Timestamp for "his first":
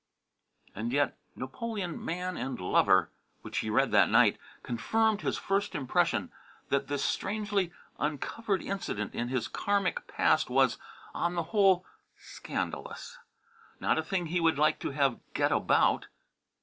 5.21-5.75